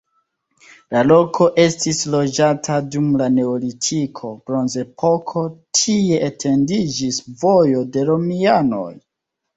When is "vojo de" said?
7.45-8.07